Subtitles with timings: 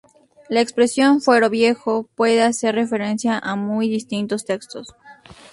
[0.49, 4.95] La expresión "Fuero Viejo" puede hacer referencia a muy distintos textos.